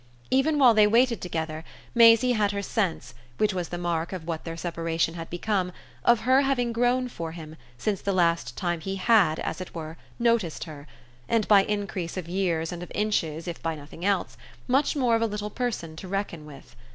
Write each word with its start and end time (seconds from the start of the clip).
Even 0.31 0.57
while 0.57 0.73
they 0.73 0.87
waited 0.87 1.21
together 1.21 1.63
Maisie 1.93 2.31
had 2.31 2.53
her 2.53 2.63
sense, 2.63 3.13
which 3.37 3.53
was 3.53 3.69
the 3.69 3.77
mark 3.77 4.11
of 4.11 4.25
what 4.25 4.45
their 4.45 4.57
separation 4.57 5.13
had 5.13 5.29
become, 5.29 5.71
of 6.03 6.21
her 6.21 6.41
having 6.41 6.73
grown 6.73 7.07
for 7.07 7.33
him, 7.33 7.55
since 7.77 8.01
the 8.01 8.11
last 8.11 8.57
time 8.57 8.79
he 8.79 8.95
had, 8.95 9.37
as 9.41 9.61
it 9.61 9.75
were, 9.75 9.97
noticed 10.17 10.63
her, 10.63 10.87
and 11.29 11.47
by 11.47 11.61
increase 11.65 12.17
of 12.17 12.27
years 12.27 12.71
and 12.71 12.81
of 12.81 12.91
inches 12.95 13.47
if 13.47 13.61
by 13.61 13.75
nothing 13.75 14.03
else, 14.03 14.37
much 14.67 14.95
more 14.95 15.15
of 15.15 15.21
a 15.21 15.27
little 15.27 15.51
person 15.51 15.95
to 15.97 16.07
reckon 16.07 16.47
with. 16.47 16.75